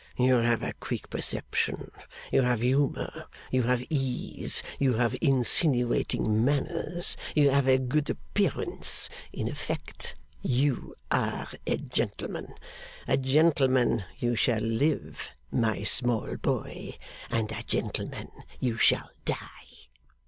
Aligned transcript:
You 0.17 0.37
have 0.37 0.63
a 0.63 0.73
quick 0.79 1.11
perception, 1.11 1.91
you 2.31 2.41
have 2.41 2.61
humour, 2.61 3.27
you 3.51 3.61
have 3.61 3.85
ease, 3.91 4.63
you 4.79 4.95
have 4.95 5.15
insinuating 5.21 6.43
manners, 6.43 7.15
you 7.35 7.51
have 7.51 7.67
a 7.67 7.77
good 7.77 8.09
appearance; 8.09 9.09
in 9.31 9.47
effect, 9.47 10.15
you 10.41 10.95
are 11.11 11.49
a 11.67 11.77
gentleman! 11.77 12.55
A 13.07 13.15
gentleman 13.15 14.03
you 14.17 14.35
shall 14.35 14.63
live, 14.63 15.33
my 15.51 15.83
small 15.83 16.35
boy, 16.35 16.97
and 17.29 17.51
a 17.51 17.61
gentleman 17.61 18.29
you 18.59 18.79
shall 18.79 19.11
die. 19.23 19.67